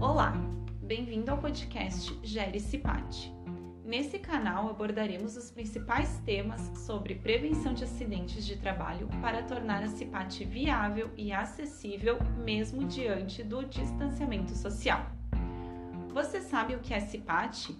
Olá, 0.00 0.32
bem-vindo 0.80 1.28
ao 1.28 1.38
podcast 1.38 2.16
Gere 2.22 2.60
Cipate. 2.60 3.34
Nesse 3.84 4.16
canal 4.20 4.70
abordaremos 4.70 5.36
os 5.36 5.50
principais 5.50 6.20
temas 6.24 6.60
sobre 6.86 7.16
prevenção 7.16 7.74
de 7.74 7.82
acidentes 7.82 8.46
de 8.46 8.54
trabalho 8.54 9.08
para 9.20 9.42
tornar 9.42 9.82
a 9.82 9.88
CIPAT 9.88 10.44
viável 10.44 11.10
e 11.16 11.32
acessível 11.32 12.16
mesmo 12.44 12.84
diante 12.84 13.42
do 13.42 13.64
distanciamento 13.64 14.54
social. 14.54 15.04
Você 16.14 16.42
sabe 16.42 16.76
o 16.76 16.78
que 16.78 16.94
é 16.94 17.00
CIPAT? 17.00 17.76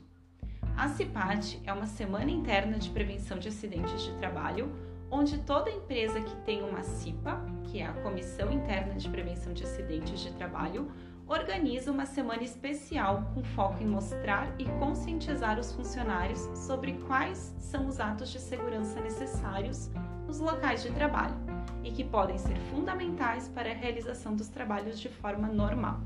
A 0.77 0.89
CIPAT 0.89 1.63
é 1.65 1.73
uma 1.73 1.87
semana 1.87 2.33
interna 2.33 2.79
de 2.79 2.91
prevenção 2.91 3.39
de 3.39 3.47
acidentes 3.47 4.03
de 4.03 4.13
trabalho, 4.17 4.73
onde 5.09 5.39
toda 5.39 5.71
empresa 5.71 6.21
que 6.21 6.35
tem 6.39 6.65
uma 6.65 6.83
CIPA, 6.83 7.41
que 7.63 7.79
é 7.79 7.87
a 7.87 7.93
Comissão 7.93 8.51
Interna 8.51 8.95
de 8.95 9.09
Prevenção 9.09 9.53
de 9.53 9.63
Acidentes 9.63 10.19
de 10.19 10.33
Trabalho, 10.33 10.91
organiza 11.29 11.93
uma 11.93 12.07
semana 12.07 12.43
especial 12.43 13.31
com 13.35 13.45
foco 13.45 13.83
em 13.83 13.87
mostrar 13.87 14.49
e 14.59 14.65
conscientizar 14.79 15.59
os 15.59 15.73
funcionários 15.73 16.41
sobre 16.59 16.95
quais 17.07 17.55
são 17.59 17.87
os 17.87 18.01
atos 18.01 18.31
de 18.31 18.41
segurança 18.41 18.99
necessários 19.01 19.91
nos 20.27 20.41
locais 20.41 20.83
de 20.83 20.91
trabalho 20.91 21.37
e 21.85 21.91
que 21.91 22.03
podem 22.03 22.39
ser 22.39 22.57
fundamentais 22.71 23.49
para 23.49 23.71
a 23.71 23.75
realização 23.75 24.35
dos 24.35 24.49
trabalhos 24.49 24.99
de 24.99 25.09
forma 25.09 25.49
normal. 25.49 26.01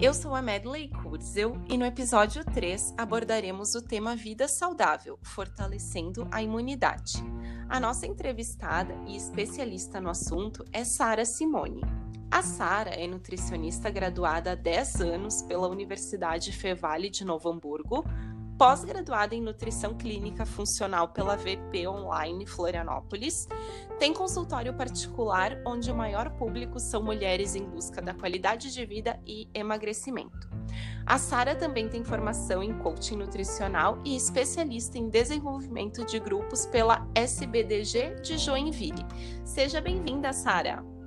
Eu 0.00 0.14
sou 0.14 0.32
a 0.32 0.40
Medley 0.40 0.92
Kurzel 1.08 1.58
e 1.70 1.78
no 1.78 1.86
episódio 1.86 2.44
3 2.44 2.92
abordaremos 2.98 3.74
o 3.74 3.80
tema 3.80 4.14
Vida 4.14 4.46
Saudável, 4.46 5.18
fortalecendo 5.22 6.28
a 6.30 6.42
imunidade. 6.42 7.24
A 7.66 7.80
nossa 7.80 8.06
entrevistada 8.06 8.94
e 9.06 9.16
especialista 9.16 10.02
no 10.02 10.10
assunto 10.10 10.66
é 10.70 10.84
Sara 10.84 11.24
Simone. 11.24 11.80
A 12.30 12.42
Sara 12.42 12.90
é 12.90 13.06
nutricionista 13.06 13.88
graduada 13.88 14.52
há 14.52 14.54
10 14.54 15.00
anos 15.00 15.40
pela 15.40 15.66
Universidade 15.66 16.52
Fevale 16.52 17.08
de 17.08 17.24
Novo 17.24 17.48
Hamburgo, 17.48 18.04
pós-graduada 18.58 19.36
em 19.36 19.40
Nutrição 19.40 19.94
Clínica 19.94 20.44
Funcional 20.44 21.08
pela 21.08 21.36
VP 21.36 21.86
Online 21.86 22.44
Florianópolis, 22.44 23.46
tem 24.00 24.12
consultório 24.12 24.74
particular 24.74 25.62
onde 25.64 25.92
o 25.92 25.94
maior 25.94 26.30
público 26.30 26.80
são 26.80 27.00
mulheres 27.00 27.54
em 27.54 27.64
busca 27.64 28.02
da 28.02 28.12
qualidade 28.12 28.72
de 28.74 28.84
vida 28.84 29.18
e 29.24 29.48
emagrecimento. 29.54 30.50
A 31.06 31.18
Sara 31.18 31.54
também 31.54 31.88
tem 31.88 32.02
formação 32.02 32.60
em 32.60 32.76
coaching 32.78 33.16
nutricional 33.16 34.02
e 34.04 34.16
especialista 34.16 34.98
em 34.98 35.08
desenvolvimento 35.08 36.04
de 36.04 36.18
grupos 36.18 36.66
pela 36.66 37.06
SBDG 37.14 38.16
de 38.22 38.36
Joinville. 38.36 39.06
Seja 39.44 39.80
bem-vinda, 39.80 40.32
Sara. 40.32 40.97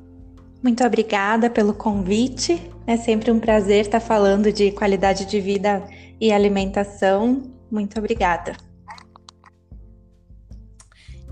Muito 0.61 0.83
obrigada 0.85 1.49
pelo 1.49 1.73
convite. 1.73 2.71
É 2.85 2.95
sempre 2.95 3.31
um 3.31 3.39
prazer 3.39 3.81
estar 3.81 3.99
falando 3.99 4.51
de 4.51 4.71
qualidade 4.71 5.25
de 5.25 5.41
vida 5.41 5.83
e 6.19 6.31
alimentação. 6.31 7.41
Muito 7.71 7.97
obrigada. 7.97 8.55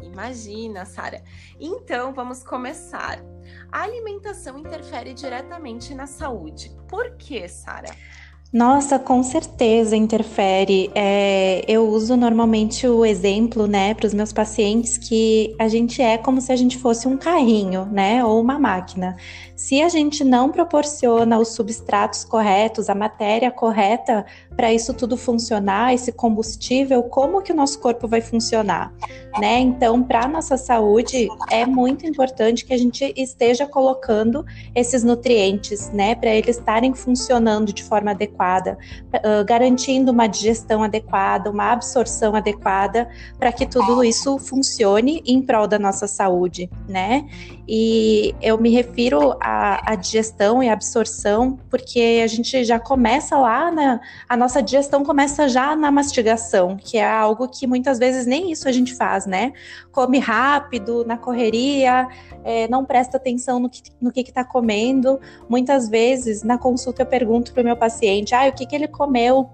Imagina, 0.02 0.84
Sara. 0.84 1.24
Então, 1.60 2.14
vamos 2.14 2.44
começar. 2.44 3.24
A 3.72 3.84
alimentação 3.84 4.58
interfere 4.58 5.14
diretamente 5.14 5.94
na 5.94 6.08
saúde. 6.08 6.76
Por 6.88 7.16
que, 7.16 7.48
Sara? 7.48 7.96
Nossa, 8.52 8.98
com 8.98 9.22
certeza 9.22 9.96
interfere. 9.96 10.90
É, 10.96 11.64
eu 11.68 11.88
uso 11.88 12.18
normalmente 12.18 12.88
o 12.88 13.06
exemplo, 13.06 13.68
né, 13.68 13.94
para 13.94 14.08
os 14.08 14.14
meus 14.14 14.34
pacientes 14.34 14.98
que 14.98 15.56
a 15.60 15.68
gente 15.68 16.02
é 16.02 16.18
como 16.18 16.42
se 16.42 16.52
a 16.52 16.56
gente 16.56 16.76
fosse 16.80 17.08
um 17.08 17.16
carrinho, 17.16 17.86
né, 17.92 18.26
ou 18.26 18.42
uma 18.42 18.58
máquina. 18.58 19.16
Se 19.56 19.82
a 19.82 19.90
gente 19.90 20.24
não 20.24 20.50
proporciona 20.52 21.38
os 21.38 21.50
substratos 21.50 22.24
corretos, 22.24 22.90
a 22.90 22.96
matéria 22.96 23.52
correta 23.52 24.26
para 24.56 24.74
isso 24.74 24.94
tudo 24.94 25.18
funcionar, 25.18 25.94
esse 25.94 26.14
combustível, 26.14 27.04
como 27.04 27.42
que 27.42 27.52
o 27.52 27.56
nosso 27.56 27.78
corpo 27.80 28.08
vai 28.08 28.22
funcionar, 28.22 28.94
né? 29.38 29.60
Então, 29.60 30.02
para 30.02 30.28
nossa 30.30 30.58
saúde 30.58 31.28
é 31.52 31.66
muito 31.66 32.06
importante 32.06 32.66
que 32.66 32.74
a 32.74 32.78
gente 32.78 33.14
esteja 33.18 33.68
colocando 33.68 34.46
esses 34.74 35.04
nutrientes, 35.04 35.90
né, 35.92 36.16
para 36.16 36.34
eles 36.34 36.58
estarem 36.58 36.94
funcionando 36.94 37.74
de 37.74 37.84
forma 37.84 38.12
adequada, 38.12 38.39
uh, 38.44 39.46
garantindo 39.46 40.12
uma 40.12 40.28
digestão 40.28 40.84
adequada, 40.84 41.50
uma 41.50 41.72
absorção 41.72 42.36
adequada, 42.36 43.10
para 43.38 43.52
que 43.52 43.66
tudo 43.66 44.04
isso 44.04 44.38
funcione 44.38 45.22
em 45.26 45.42
prol 45.42 45.68
da 45.68 45.80
nossa 45.80 46.08
saúde, 46.08 46.70
né? 46.88 47.26
E 47.68 48.34
eu 48.42 48.58
me 48.58 48.70
refiro 48.72 49.38
à, 49.40 49.92
à 49.92 49.96
digestão 49.96 50.64
e 50.64 50.70
absorção, 50.70 51.60
porque 51.70 52.22
a 52.24 52.28
gente 52.28 52.64
já 52.64 52.80
começa 52.80 53.38
lá 53.38 53.72
na 53.72 54.00
a 54.28 54.36
nossa 54.36 54.62
digestão 54.62 55.04
começa 55.04 55.48
já 55.48 55.76
na 55.76 55.92
mastigação, 55.92 56.78
que 56.78 56.98
é 56.98 57.08
algo 57.08 57.48
que 57.48 57.68
muitas 57.68 58.00
vezes 58.00 58.26
nem 58.26 58.52
isso 58.52 58.68
a 58.68 58.72
gente 58.72 58.96
faz, 58.96 59.26
né? 59.26 59.54
Come 59.92 60.20
rápido, 60.20 61.06
na 61.06 61.18
correria, 61.18 62.08
é, 62.44 62.68
não 62.68 62.86
presta 62.86 63.18
atenção 63.18 63.60
no 63.60 63.70
que 63.70 63.82
no 64.02 64.12
que 64.12 64.22
está 64.22 64.44
comendo. 64.44 65.20
Muitas 65.48 65.90
vezes 65.90 66.44
na 66.44 66.58
consulta 66.58 67.02
eu 67.02 67.06
pergunto 67.06 67.54
para 67.54 67.62
o 67.62 67.66
meu 67.66 67.76
paciente, 67.78 68.29
ah, 68.36 68.48
o 68.48 68.54
que, 68.54 68.66
que 68.66 68.76
ele 68.76 68.88
comeu 68.88 69.50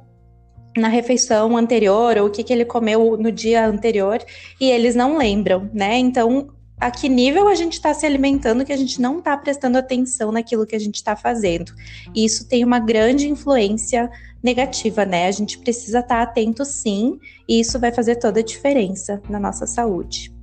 na 0.78 0.88
refeição 0.88 1.56
anterior 1.56 2.18
ou 2.18 2.28
o 2.28 2.30
que, 2.30 2.44
que 2.44 2.52
ele 2.52 2.66
comeu 2.66 3.18
no 3.18 3.32
dia 3.32 3.66
anterior 3.66 4.20
e 4.60 4.70
eles 4.70 4.96
não 4.96 5.18
lembram, 5.18 5.70
né? 5.74 5.98
Então 5.98 6.50
a 6.78 6.92
que 6.92 7.08
nível 7.08 7.48
a 7.48 7.56
gente 7.56 7.74
está 7.74 7.94
se 7.94 8.06
alimentando 8.06 8.66
que 8.66 8.74
a 8.74 8.78
gente 8.78 9.00
não 9.00 9.20
está 9.20 9.36
prestando 9.38 9.78
atenção 9.78 10.32
naquilo 10.32 10.66
que 10.66 10.76
a 10.76 10.80
gente 10.80 10.96
está 10.96 11.16
fazendo. 11.16 11.74
E 12.14 12.26
isso 12.26 12.48
tem 12.48 12.66
uma 12.66 12.80
grande 12.80 13.30
influência 13.30 14.10
negativa, 14.44 15.06
né? 15.06 15.28
A 15.28 15.32
gente 15.32 15.58
precisa 15.58 16.00
estar 16.00 16.18
tá 16.18 16.22
atento 16.24 16.66
sim, 16.66 17.18
e 17.48 17.62
isso 17.62 17.80
vai 17.80 17.94
fazer 17.94 18.18
toda 18.18 18.42
a 18.42 18.44
diferença 18.44 19.22
na 19.30 19.40
nossa 19.40 19.66
saúde. 19.66 20.35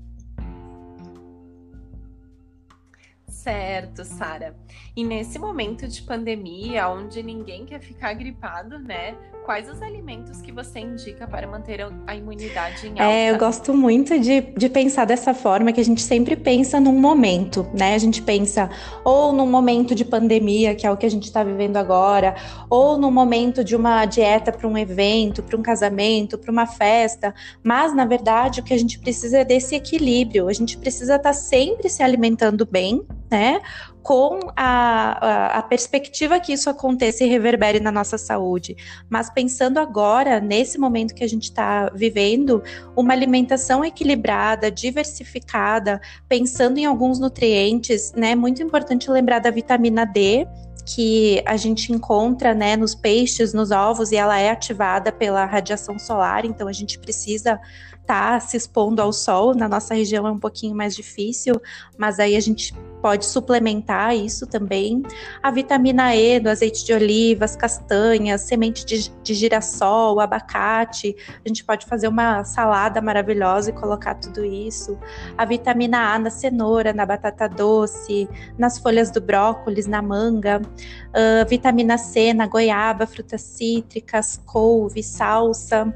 Certo, 3.42 4.04
Sara. 4.04 4.54
E 4.94 5.02
nesse 5.02 5.36
momento 5.36 5.88
de 5.88 6.00
pandemia, 6.02 6.88
onde 6.88 7.20
ninguém 7.24 7.64
quer 7.64 7.80
ficar 7.80 8.12
gripado, 8.14 8.78
né? 8.78 9.16
Quais 9.44 9.68
os 9.68 9.82
alimentos 9.82 10.40
que 10.40 10.52
você 10.52 10.78
indica 10.78 11.26
para 11.26 11.44
manter 11.48 11.80
a 12.06 12.14
imunidade 12.14 12.86
em 12.86 12.90
alta? 12.90 13.02
É, 13.02 13.32
eu 13.32 13.38
gosto 13.38 13.74
muito 13.74 14.16
de, 14.20 14.42
de 14.42 14.68
pensar 14.68 15.06
dessa 15.06 15.34
forma, 15.34 15.72
que 15.72 15.80
a 15.80 15.84
gente 15.84 16.00
sempre 16.00 16.36
pensa 16.36 16.78
num 16.78 16.96
momento, 16.96 17.66
né? 17.76 17.96
A 17.96 17.98
gente 17.98 18.22
pensa 18.22 18.70
ou 19.04 19.32
num 19.32 19.50
momento 19.50 19.92
de 19.92 20.04
pandemia, 20.04 20.76
que 20.76 20.86
é 20.86 20.90
o 20.92 20.96
que 20.96 21.04
a 21.04 21.10
gente 21.10 21.24
está 21.24 21.42
vivendo 21.42 21.78
agora, 21.78 22.36
ou 22.70 22.96
no 22.96 23.10
momento 23.10 23.64
de 23.64 23.74
uma 23.74 24.04
dieta 24.04 24.52
para 24.52 24.68
um 24.68 24.78
evento, 24.78 25.42
para 25.42 25.58
um 25.58 25.62
casamento, 25.62 26.38
para 26.38 26.52
uma 26.52 26.66
festa. 26.66 27.34
Mas, 27.60 27.92
na 27.92 28.04
verdade, 28.04 28.60
o 28.60 28.62
que 28.62 28.72
a 28.72 28.78
gente 28.78 29.00
precisa 29.00 29.38
é 29.38 29.44
desse 29.44 29.74
equilíbrio. 29.74 30.46
A 30.46 30.52
gente 30.52 30.78
precisa 30.78 31.16
estar 31.16 31.30
tá 31.30 31.32
sempre 31.32 31.88
se 31.88 32.04
alimentando 32.04 32.64
bem, 32.64 33.04
né? 33.32 33.60
Com 34.02 34.40
a, 34.56 35.54
a, 35.54 35.58
a, 35.58 35.62
perspectiva 35.62 36.40
que 36.40 36.52
isso 36.52 36.68
aconteça 36.68 37.24
e 37.24 37.28
reverbere 37.28 37.78
na 37.78 37.92
nossa 37.92 38.18
saúde. 38.18 38.76
Mas 39.08 39.30
pensando 39.30 39.78
agora, 39.78 40.40
nesse 40.40 40.78
momento 40.78 41.14
que 41.14 41.22
a 41.22 41.28
gente 41.28 41.44
está 41.44 41.90
vivendo, 41.94 42.62
uma 42.96 43.12
alimentação 43.12 43.84
equilibrada, 43.84 44.70
diversificada, 44.70 46.00
pensando 46.28 46.78
em 46.78 46.84
alguns 46.84 47.20
nutrientes, 47.20 48.12
né? 48.12 48.34
Muito 48.34 48.62
importante 48.62 49.10
lembrar 49.10 49.38
da 49.38 49.50
vitamina 49.50 50.04
D, 50.04 50.46
que 50.84 51.42
a 51.46 51.56
gente 51.56 51.92
encontra 51.92 52.54
né, 52.54 52.76
nos 52.76 52.94
peixes, 52.94 53.54
nos 53.54 53.70
ovos, 53.70 54.10
e 54.10 54.16
ela 54.16 54.38
é 54.38 54.50
ativada 54.50 55.12
pela 55.12 55.44
radiação 55.44 55.98
solar, 55.98 56.44
então 56.44 56.66
a 56.66 56.72
gente 56.72 56.98
precisa 56.98 57.60
estar 58.00 58.32
tá 58.32 58.40
se 58.40 58.56
expondo 58.56 59.00
ao 59.00 59.12
sol. 59.12 59.54
Na 59.54 59.68
nossa 59.68 59.94
região 59.94 60.26
é 60.26 60.30
um 60.30 60.38
pouquinho 60.38 60.74
mais 60.74 60.94
difícil, 60.94 61.60
mas 61.96 62.18
aí 62.18 62.36
a 62.36 62.40
gente 62.40 62.74
pode 63.00 63.24
suplementar 63.26 63.91
isso 64.14 64.46
também. 64.46 65.02
A 65.42 65.50
vitamina 65.50 66.14
E 66.14 66.40
do 66.40 66.48
azeite 66.48 66.84
de 66.84 66.92
oliva, 66.92 67.44
as 67.44 67.56
castanhas, 67.56 68.42
semente 68.42 68.84
de, 68.84 69.10
de 69.22 69.34
girassol, 69.34 70.20
abacate. 70.20 71.14
A 71.44 71.48
gente 71.48 71.64
pode 71.64 71.86
fazer 71.86 72.08
uma 72.08 72.44
salada 72.44 73.00
maravilhosa 73.00 73.70
e 73.70 73.72
colocar 73.72 74.14
tudo 74.14 74.44
isso. 74.44 74.98
A 75.36 75.44
vitamina 75.44 76.14
A 76.14 76.18
na 76.18 76.30
cenoura, 76.30 76.92
na 76.92 77.04
batata 77.04 77.48
doce, 77.48 78.28
nas 78.58 78.78
folhas 78.78 79.10
do 79.10 79.20
brócolis, 79.20 79.86
na 79.86 80.00
manga. 80.00 80.60
Uh, 81.08 81.48
vitamina 81.48 81.98
C 81.98 82.32
na 82.32 82.46
goiaba, 82.46 83.06
frutas 83.06 83.42
cítricas, 83.42 84.40
couve, 84.46 85.02
salsa. 85.02 85.92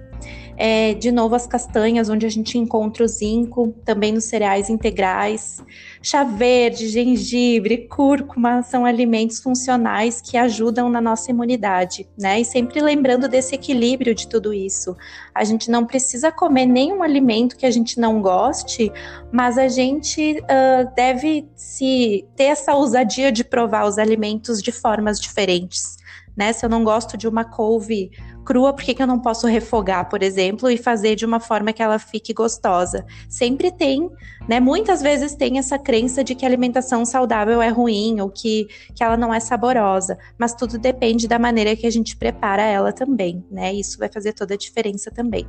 É, 0.59 0.95
de 0.95 1.13
novo, 1.13 1.35
as 1.35 1.47
castanhas, 1.47 2.09
onde 2.09 2.25
a 2.25 2.31
gente 2.31 2.57
encontra 2.57 3.05
o 3.05 3.09
zinco, 3.09 3.75
também 3.85 4.13
nos 4.13 4.25
cereais 4.25 4.71
integrais. 4.71 5.63
Chá 6.03 6.25
verde, 6.25 6.89
gengibre, 6.89 7.87
cúrcuma 7.89 8.63
são 8.63 8.87
alimentos 8.87 9.39
funcionais 9.41 10.21
que 10.23 10.37
ajudam 10.37 10.89
na 10.89 11.01
nossa 11.01 11.31
imunidade, 11.31 12.09
né? 12.19 12.41
E 12.41 12.45
sempre 12.45 12.81
lembrando 12.81 13.29
desse 13.29 13.55
equilíbrio 13.55 14.15
de 14.15 14.27
tudo 14.27 14.55
isso. 14.55 14.97
A 15.35 15.45
gente 15.45 15.71
não 15.71 15.85
precisa 15.85 16.33
comer 16.33 16.65
nenhum 16.65 17.03
alimento 17.03 17.57
que 17.57 17.67
a 17.67 17.71
gente 17.71 18.01
não 18.01 18.23
goste, 18.23 18.91
mas 19.31 19.59
a 19.59 19.69
gente 19.69 20.41
uh, 20.41 20.95
deve 20.95 21.47
se 21.55 22.27
ter 22.35 22.45
essa 22.45 22.75
ousadia 22.75 23.31
de 23.31 23.45
provar 23.45 23.87
os 23.87 23.99
alimentos 23.99 24.63
de 24.63 24.73
formas 24.73 25.21
diferentes 25.21 25.97
né? 26.37 26.53
Se 26.53 26.65
eu 26.65 26.71
não 26.71 26.85
gosto 26.85 27.17
de 27.17 27.27
uma 27.27 27.45
couve 27.45 28.11
crua, 28.47 28.73
por 28.73 28.85
que, 28.85 28.95
que 28.95 29.03
eu 29.03 29.07
não 29.07 29.19
posso 29.19 29.47
refogar, 29.49 30.09
por 30.09 30.23
exemplo, 30.23 30.71
e 30.71 30.79
fazer 30.79 31.17
de 31.17 31.27
uma 31.27 31.41
forma 31.41 31.73
que 31.73 31.83
ela 31.83 31.99
fique 31.99 32.33
gostosa? 32.33 33.05
Sempre 33.29 33.73
tem, 33.73 34.09
né? 34.49 34.61
Muitas 34.61 35.03
vezes 35.03 35.35
tem 35.35 35.59
essa 35.59 35.79
crença 35.79 36.23
de 36.23 36.35
que 36.35 36.47
a 36.47 36.49
alimentação 36.49 37.05
saudável 37.05 37.61
é 37.61 37.69
ruim 37.69 38.21
ou 38.21 38.31
que, 38.31 38.69
que 38.95 39.03
ela 39.03 39.17
não 39.17 39.35
é 39.35 39.41
saborosa, 39.41 40.17
mas 40.39 40.55
tudo 40.55 40.79
depende 40.79 41.27
da 41.27 41.39
maneira 41.39 41.75
que 41.75 41.87
a 41.87 41.91
gente 41.91 42.17
prepara 42.17 42.63
ela 42.63 42.93
também, 42.93 43.45
né? 43.51 43.75
Isso 43.75 43.99
vai 43.99 44.09
fazer 44.09 44.33
toda 44.33 44.55
a 44.55 44.57
diferença 44.57 45.11
também. 45.11 45.47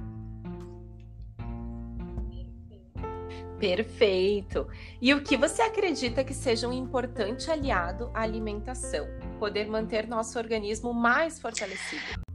Perfeito. 3.60 4.68
E 5.02 5.14
o 5.14 5.24
que 5.24 5.36
você 5.36 5.62
acredita 5.62 6.24
que 6.24 6.34
seja 6.34 6.68
um 6.68 6.74
importante 6.74 7.50
aliado 7.50 8.12
à 8.14 8.22
alimentação? 8.22 9.08
Poder 9.40 9.68
manter 9.68 10.08
nosso 10.08 10.38
organismo 10.38 10.94
mais 10.94 11.40
fortalecido. 11.40 12.27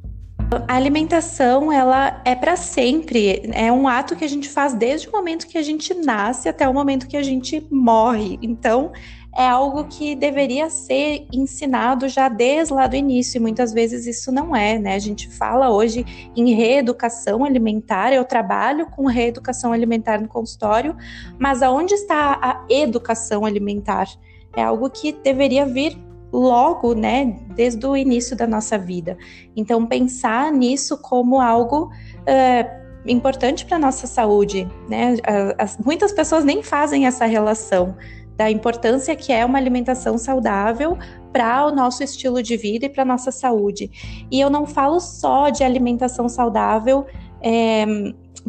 A 0.69 0.75
alimentação, 0.75 1.73
ela 1.73 2.21
é 2.25 2.35
para 2.35 2.57
sempre. 2.57 3.43
É 3.55 3.73
um 3.73 3.89
ato 3.89 4.15
que 4.15 4.25
a 4.25 4.29
gente 4.29 4.49
faz 4.49 4.75
desde 4.75 5.09
o 5.09 5.13
momento 5.13 5.47
que 5.47 5.57
a 5.57 5.63
gente 5.63 5.95
nasce 5.95 6.49
até 6.49 6.69
o 6.69 6.75
momento 6.75 7.07
que 7.07 7.17
a 7.17 7.23
gente 7.23 7.67
morre. 7.71 8.39
Então, 8.43 8.93
é 9.35 9.49
algo 9.49 9.85
que 9.85 10.15
deveria 10.15 10.69
ser 10.69 11.27
ensinado 11.33 12.07
já 12.07 12.29
desde 12.29 12.75
lá 12.75 12.87
do 12.87 12.97
início, 12.97 13.39
e 13.39 13.41
muitas 13.41 13.73
vezes 13.73 14.07
isso 14.07 14.31
não 14.31 14.55
é, 14.55 14.79
né? 14.79 14.95
A 14.95 14.99
gente 14.99 15.27
fala 15.29 15.71
hoje 15.71 16.05
em 16.37 16.53
reeducação 16.53 17.45
alimentar, 17.45 18.13
eu 18.13 18.25
trabalho 18.25 18.87
com 18.87 19.07
reeducação 19.07 19.73
alimentar 19.73 20.21
no 20.21 20.29
consultório, 20.29 20.95
mas 21.39 21.63
aonde 21.63 21.95
está 21.95 22.39
a 22.43 22.65
educação 22.69 23.47
alimentar? 23.47 24.07
É 24.55 24.63
algo 24.63 24.91
que 24.91 25.13
deveria 25.13 25.65
vir 25.65 25.97
logo, 26.33 26.95
né, 26.95 27.37
desde 27.55 27.87
o 27.87 27.97
início 27.97 28.35
da 28.35 28.47
nossa 28.47 28.79
vida. 28.79 29.19
Então, 29.55 29.87
pensar 29.87 30.51
nisso 30.51 30.97
como 30.99 31.41
algo. 31.41 31.91
Uh, 32.23 32.83
importante 33.05 33.65
para 33.65 33.81
nossa 33.81 34.07
saúde, 34.07 34.69
né? 34.89 35.17
As, 35.59 35.77
muitas 35.77 36.13
pessoas 36.13 36.45
nem 36.45 36.63
fazem 36.63 37.05
essa 37.05 37.27
relação 37.27 37.97
da 38.37 38.51
importância 38.51 39.15
que 39.15 39.33
é 39.33 39.45
uma 39.45 39.59
alimentação 39.59 40.17
saudável 40.17 40.97
para 41.33 41.67
o 41.67 41.71
nosso 41.71 42.03
estilo 42.03 42.43
de 42.43 42.57
vida 42.57 42.87
e 42.87 42.89
para 42.89 43.05
nossa 43.05 43.31
saúde. 43.31 43.91
E 44.31 44.41
eu 44.41 44.49
não 44.49 44.67
falo 44.67 45.01
só 45.01 45.51
de 45.51 45.65
alimentação 45.65 46.29
saudável 46.29 47.07
é, 47.41 47.85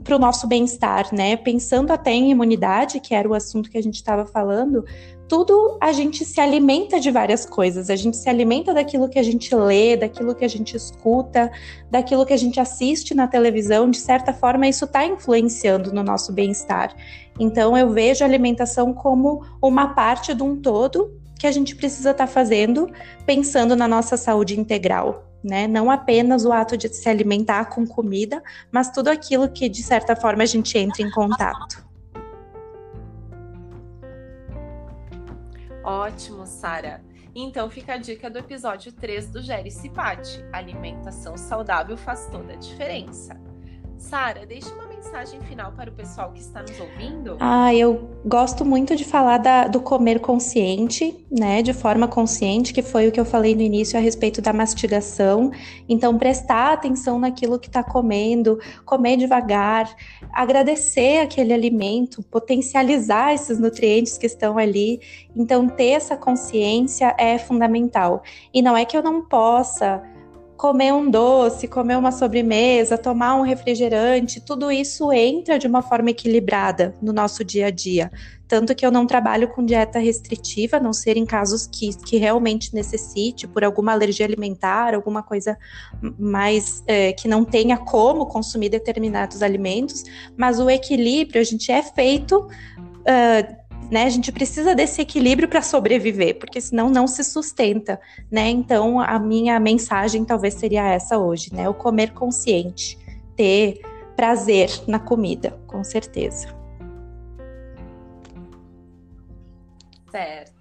para 0.03 0.15
o 0.15 0.19
nosso 0.19 0.47
bem-estar, 0.47 1.13
né? 1.13 1.35
Pensando 1.35 1.91
até 1.91 2.11
em 2.11 2.31
imunidade, 2.31 2.99
que 2.99 3.13
era 3.13 3.27
o 3.27 3.33
assunto 3.33 3.69
que 3.69 3.77
a 3.77 3.81
gente 3.81 3.95
estava 3.95 4.25
falando, 4.25 4.85
tudo 5.33 5.79
a 5.81 5.91
gente 5.91 6.23
se 6.23 6.39
alimenta 6.39 6.99
de 6.99 7.09
várias 7.09 7.43
coisas. 7.43 7.89
A 7.89 7.95
gente 7.95 8.15
se 8.15 8.29
alimenta 8.29 8.71
daquilo 8.71 9.09
que 9.09 9.17
a 9.17 9.23
gente 9.23 9.55
lê, 9.55 9.97
daquilo 9.97 10.35
que 10.35 10.45
a 10.45 10.47
gente 10.47 10.77
escuta, 10.77 11.51
daquilo 11.89 12.23
que 12.23 12.33
a 12.33 12.37
gente 12.37 12.59
assiste 12.59 13.15
na 13.15 13.27
televisão. 13.27 13.89
De 13.89 13.97
certa 13.97 14.31
forma, 14.31 14.67
isso 14.67 14.85
está 14.85 15.03
influenciando 15.03 15.91
no 15.91 16.03
nosso 16.03 16.31
bem-estar. 16.31 16.95
Então, 17.39 17.75
eu 17.75 17.89
vejo 17.89 18.23
a 18.23 18.27
alimentação 18.27 18.93
como 18.93 19.43
uma 19.59 19.95
parte 19.95 20.35
de 20.35 20.43
um 20.43 20.55
todo 20.61 21.19
que 21.39 21.47
a 21.47 21.51
gente 21.51 21.75
precisa 21.75 22.11
estar 22.11 22.27
tá 22.27 22.31
fazendo, 22.31 22.87
pensando 23.25 23.75
na 23.75 23.87
nossa 23.87 24.15
saúde 24.15 24.59
integral. 24.59 25.31
Né? 25.43 25.65
Não 25.65 25.89
apenas 25.89 26.45
o 26.45 26.51
ato 26.51 26.77
de 26.77 26.89
se 26.89 27.09
alimentar 27.09 27.71
com 27.71 27.87
comida, 27.87 28.39
mas 28.71 28.91
tudo 28.91 29.07
aquilo 29.07 29.49
que, 29.49 29.67
de 29.67 29.81
certa 29.81 30.15
forma, 30.15 30.43
a 30.43 30.45
gente 30.45 30.77
entra 30.77 31.01
em 31.01 31.09
contato. 31.09 31.91
Ótimo, 35.83 36.45
Sara. 36.45 37.03
Então 37.35 37.69
fica 37.69 37.95
a 37.95 37.97
dica 37.97 38.29
do 38.29 38.37
episódio 38.37 38.91
3 38.91 39.29
do 39.29 39.41
Gere 39.41 39.71
Cipati. 39.71 40.45
Alimentação 40.51 41.35
saudável 41.35 41.97
faz 41.97 42.27
toda 42.27 42.53
a 42.53 42.57
diferença. 42.57 43.39
Sara, 43.97 44.45
deixe 44.45 44.69
uma 44.69 44.82
mensagem 45.03 45.41
final 45.41 45.73
para 45.73 45.89
o 45.89 45.93
pessoal 45.93 46.31
que 46.31 46.39
está 46.39 46.61
nos 46.61 46.79
ouvindo? 46.79 47.35
Ah, 47.39 47.75
eu 47.75 48.09
gosto 48.25 48.63
muito 48.63 48.95
de 48.95 49.03
falar 49.03 49.37
da, 49.37 49.67
do 49.67 49.81
comer 49.81 50.19
consciente, 50.19 51.25
né? 51.29 51.61
De 51.61 51.73
forma 51.73 52.07
consciente, 52.07 52.73
que 52.73 52.81
foi 52.81 53.09
o 53.09 53.11
que 53.11 53.19
eu 53.19 53.25
falei 53.25 53.53
no 53.53 53.61
início 53.61 53.99
a 53.99 54.01
respeito 54.01 54.41
da 54.41 54.53
mastigação. 54.53 55.51
Então, 55.89 56.17
prestar 56.17 56.71
atenção 56.71 57.19
naquilo 57.19 57.59
que 57.59 57.67
está 57.67 57.83
comendo, 57.83 58.57
comer 58.85 59.17
devagar, 59.17 59.93
agradecer 60.31 61.19
aquele 61.19 61.53
alimento, 61.53 62.23
potencializar 62.23 63.33
esses 63.33 63.59
nutrientes 63.59 64.17
que 64.17 64.25
estão 64.25 64.57
ali. 64.57 65.01
Então, 65.35 65.67
ter 65.67 65.89
essa 65.89 66.15
consciência 66.15 67.13
é 67.19 67.37
fundamental. 67.37 68.23
E 68.53 68.61
não 68.61 68.77
é 68.77 68.85
que 68.85 68.95
eu 68.95 69.03
não 69.03 69.21
possa 69.21 70.01
comer 70.57 70.93
um 70.93 71.09
doce, 71.09 71.67
comer 71.67 71.97
uma 71.97 72.11
sobremesa, 72.11 72.97
tomar 72.97 73.35
um 73.35 73.41
refrigerante, 73.41 74.39
tudo 74.39 74.71
isso 74.71 75.11
entra 75.11 75.57
de 75.57 75.67
uma 75.67 75.81
forma 75.81 76.11
equilibrada 76.11 76.95
no 77.01 77.11
nosso 77.11 77.43
dia 77.43 77.67
a 77.67 77.71
dia. 77.71 78.11
Tanto 78.47 78.75
que 78.75 78.85
eu 78.85 78.91
não 78.91 79.07
trabalho 79.07 79.47
com 79.47 79.65
dieta 79.65 79.97
restritiva, 79.99 80.77
a 80.77 80.79
não 80.79 80.93
ser 80.93 81.17
em 81.17 81.25
casos 81.25 81.65
que, 81.65 81.97
que 82.05 82.17
realmente 82.17 82.73
necessite, 82.73 83.47
por 83.47 83.63
alguma 83.63 83.93
alergia 83.93 84.25
alimentar, 84.25 84.93
alguma 84.93 85.23
coisa 85.23 85.57
mais 86.19 86.83
é, 86.85 87.13
que 87.13 87.27
não 87.27 87.43
tenha 87.43 87.77
como 87.77 88.27
consumir 88.27 88.69
determinados 88.69 89.41
alimentos, 89.41 90.03
mas 90.37 90.59
o 90.59 90.69
equilíbrio, 90.69 91.41
a 91.41 91.43
gente 91.43 91.71
é 91.71 91.81
feito. 91.81 92.47
Uh, 93.03 93.62
né? 93.93 94.05
A 94.05 94.09
gente 94.09 94.31
precisa 94.31 94.73
desse 94.73 94.99
equilíbrio 95.01 95.47
para 95.47 95.61
sobreviver, 95.61 96.39
porque 96.39 96.59
senão 96.59 96.89
não 96.89 97.05
se 97.05 97.23
sustenta, 97.23 98.01
né? 98.31 98.49
Então 98.49 98.99
a 98.99 99.19
minha 99.19 99.59
mensagem 99.59 100.25
talvez 100.25 100.55
seria 100.55 100.89
essa 100.89 101.19
hoje, 101.19 101.53
né? 101.53 101.69
O 101.69 101.75
comer 101.75 102.11
consciente, 102.11 102.97
ter 103.35 103.81
prazer 104.15 104.69
na 104.87 104.97
comida, 104.97 105.51
com 105.67 105.83
certeza. 105.83 106.47
Certo. 110.09 110.52